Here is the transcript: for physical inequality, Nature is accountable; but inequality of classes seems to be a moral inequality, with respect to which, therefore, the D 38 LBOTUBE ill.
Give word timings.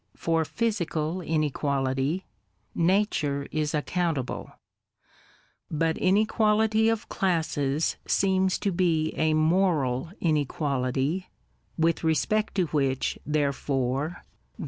for 0.15 0.43
physical 0.43 1.21
inequality, 1.21 2.25
Nature 2.73 3.45
is 3.51 3.75
accountable; 3.75 4.51
but 5.69 5.95
inequality 5.99 6.89
of 6.89 7.07
classes 7.07 7.97
seems 8.07 8.57
to 8.57 8.71
be 8.71 9.09
a 9.15 9.35
moral 9.35 10.09
inequality, 10.19 11.27
with 11.77 12.03
respect 12.03 12.55
to 12.55 12.65
which, 12.73 13.19
therefore, 13.27 14.03
the 14.03 14.09
D 14.09 14.13
38 14.13 14.23
LBOTUBE 14.55 14.57
ill. 14.57 14.59